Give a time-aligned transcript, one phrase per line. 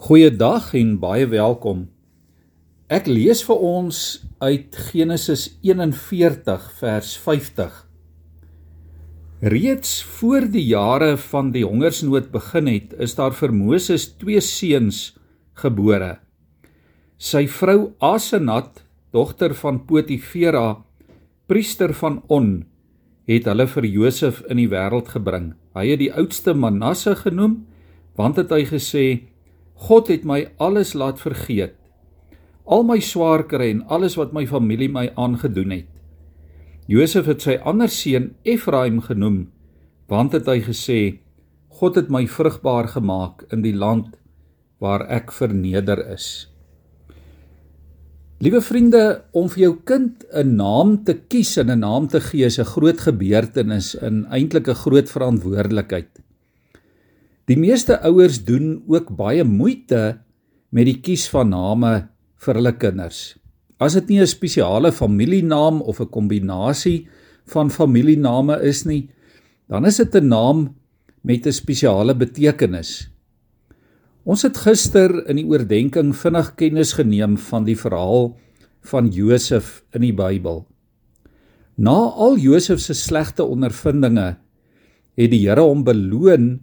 [0.00, 1.82] Goeiedag en baie welkom.
[2.88, 3.98] Ek lees vir ons
[4.40, 7.74] uit Genesis 41 vers 50.
[9.52, 15.18] Reeds voor die jare van die hongersnood begin het, is daar vir Moses twee seuns
[15.60, 16.14] gebore.
[17.20, 18.80] Sy vrou Asenat,
[19.12, 20.78] dogter van Potifera,
[21.44, 22.54] priester van On,
[23.28, 25.52] het hulle vir Josef in die wêreld gebring.
[25.76, 27.66] Hy het die oudste Manasse genoem,
[28.16, 29.04] want het hy gesê
[29.80, 31.72] God het my alles laat vergeet.
[32.68, 35.88] Al my swaar kry en alles wat my familie my aangedoen het.
[36.90, 39.48] Josef het sy ander seun Efraim genoem,
[40.10, 41.00] want het hy gesê:
[41.80, 44.18] God het my vrugbaar gemaak in die land
[44.82, 46.50] waar ek verneder is.
[48.40, 52.44] Liewe vriende, om vir jou kind 'n naam te kies en 'n naam te gee
[52.44, 56.19] is 'n groot gebeurtenis en eintlik 'n groot verantwoordelikheid.
[57.48, 60.20] Die meeste ouers doen ook baie moeite
[60.70, 62.08] met die kies van name
[62.40, 63.36] vir hulle kinders.
[63.80, 67.08] As dit nie 'n spesiale familienaam of 'n kombinasie
[67.46, 69.08] van familiename is nie,
[69.68, 70.74] dan is dit 'n naam
[71.22, 73.08] met 'n spesiale betekenis.
[74.24, 78.36] Ons het gister in die oordeenking vinnig kennis geneem van die verhaal
[78.82, 80.66] van Josef in die Bybel.
[81.76, 84.36] Na al Josef se slegte ondervindinge
[85.16, 86.60] het die Here hom beloon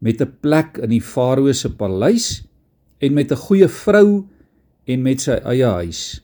[0.00, 2.44] met 'n plek in die farao se paleis
[2.98, 4.26] en met 'n goeie vrou
[4.86, 6.22] en met sy eie huis.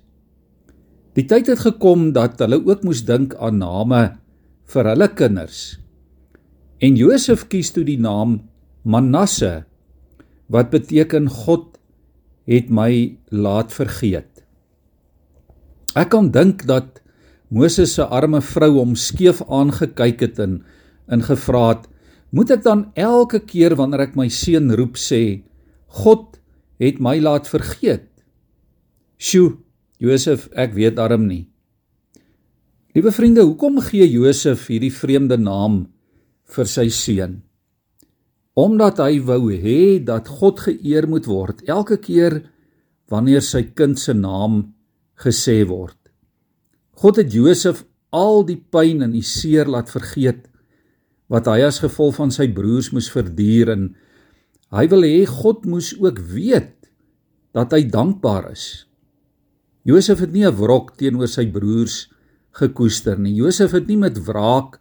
[1.15, 4.19] Die tyd het gekom dat hulle ook moes dink aan name
[4.65, 5.79] vir hulle kinders.
[6.81, 8.41] En Josef kies toe die naam
[8.83, 9.65] Manasse
[10.53, 11.79] wat beteken God
[12.45, 14.45] het my laat vergeet.
[15.95, 17.01] Ek kan dink dat
[17.55, 20.59] Moses se arme vrou hom skeef aangekyk het en
[21.15, 21.87] in gevra het
[22.35, 25.45] Moet ek dan elke keer wanneer ek my seun roep sê,
[26.03, 26.41] God
[26.83, 28.09] het my laat vergeet?
[29.23, 29.61] Sjoe,
[30.03, 31.45] Josef, ek weet darm nie.
[32.95, 35.85] Liewe vriende, hoekom gee Josef hierdie vreemde naam
[36.57, 37.39] vir sy seun?
[38.59, 42.41] Omdat hy wou hê dat God geëer moet word elke keer
[43.11, 44.75] wanneer sy kind se naam
[45.23, 45.99] gesê word.
[46.99, 50.47] God het Josef al die pyn en die seer laat vergeet
[51.33, 53.85] wat hy as gevolg van sy broers moes verduur en
[54.75, 56.75] hy wil hê God moes ook weet
[57.55, 58.87] dat hy dankbaar is.
[59.85, 62.09] Josef het nie 'n wrok teenoor sy broers
[62.53, 63.35] gekoester nie.
[63.35, 64.81] Josef het nie met wraak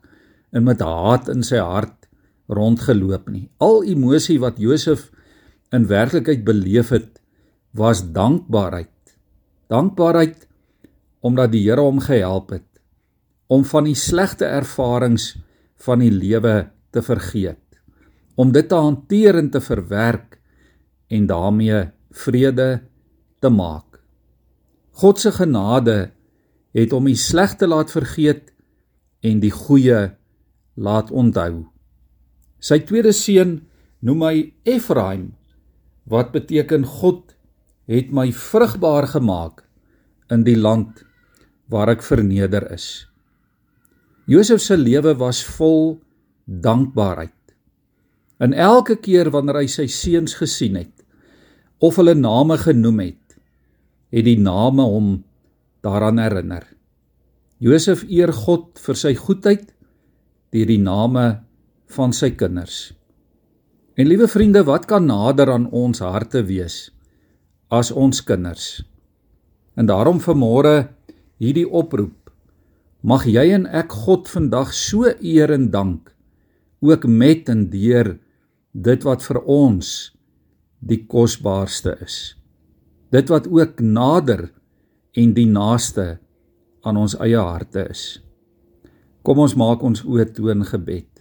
[0.52, 2.08] en met haat in sy hart
[2.48, 3.50] rondgeloop nie.
[3.60, 5.12] Al emosie wat Josef
[5.72, 7.20] in werklikheid beleef het,
[7.74, 8.90] was dankbaarheid.
[9.68, 10.48] Dankbaarheid
[11.22, 12.68] omdat die Here hom gehelp het
[13.48, 15.34] om van die slegte ervarings
[15.86, 17.60] van die lewe te vergeet
[18.40, 20.40] om dit te hanteer en te verwerk
[21.14, 21.84] en daarmee
[22.14, 22.70] vrede
[23.42, 24.00] te maak.
[24.98, 26.14] God se genade
[26.74, 28.50] het hom die slegte laat vergeet
[29.22, 30.16] en die goeie
[30.74, 31.68] laat onthou.
[32.58, 33.60] Sy tweede seun
[34.02, 34.36] noem hy
[34.66, 35.34] Efraim
[36.10, 37.36] wat beteken God
[37.90, 39.64] het my vrugbaar gemaak
[40.32, 41.04] in die land
[41.70, 43.06] waar ek verneder is.
[44.26, 46.00] Josef se lewe was vol
[46.46, 47.36] dankbaarheid.
[48.40, 50.92] En elke keer wanneer hy sy seuns gesien het
[51.84, 53.36] of hulle name genoem het,
[54.16, 55.10] het die name hom
[55.84, 56.64] daaraan herinner.
[57.60, 59.68] Josef eer God vir sy goedheid
[60.56, 61.26] deur die name
[61.92, 62.94] van sy kinders.
[64.00, 66.88] En liewe vriende, wat kan nader aan ons harte wees
[67.74, 68.80] as ons kinders?
[69.76, 70.88] En daarom vanmôre
[71.44, 72.23] hierdie oproep
[73.04, 76.14] Mag jy en ek God vandag so eer en dank
[76.84, 78.14] ook met en deur
[78.72, 79.90] dit wat vir ons
[80.80, 82.16] die kosbaarste is.
[83.12, 84.48] Dit wat ook nader
[85.20, 86.18] en die naaste
[86.88, 88.22] aan ons eie harte is.
[89.24, 91.12] Kom ons maak ons oë toe in gebed.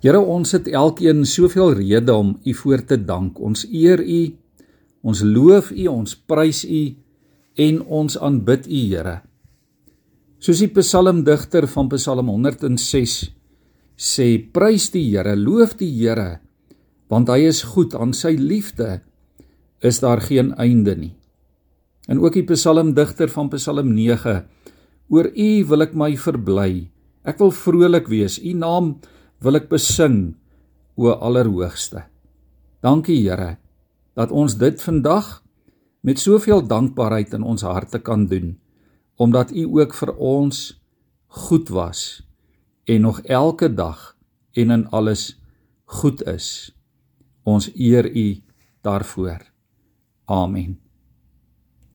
[0.00, 3.36] Here ons het elkeen soveel redes om U voor te dank.
[3.36, 4.22] Ons eer U.
[5.04, 6.82] Ons loof U, ons prys U
[7.56, 9.20] en ons aanbid U, Here.
[10.38, 13.14] Soos die psalmdigter van Psalm 106
[13.96, 16.40] sê: Prys die Here, loof die Here,
[17.08, 19.00] want hy is goed, aan sy liefde
[19.80, 21.14] is daar geen einde nie.
[22.06, 24.42] En ook die psalmdigter van Psalm 9:
[25.08, 26.86] Oor U wil ek my verbly.
[27.26, 28.38] Ek wil vrolik wees.
[28.38, 28.96] U naam
[29.42, 30.36] wil ek besing,
[30.96, 32.06] o Allerhoogste.
[32.84, 33.56] Dankie Here
[34.16, 35.42] dat ons dit vandag
[36.06, 38.54] met soveel dankbaarheid in ons harte kan doen
[39.16, 40.58] omdat u ook vir ons
[41.26, 42.22] goed was
[42.84, 44.16] en nog elke dag
[44.52, 45.40] en in alles
[45.84, 46.76] goed is.
[47.42, 48.42] Ons eer U
[48.80, 49.52] daarvoor.
[50.24, 50.85] Amen.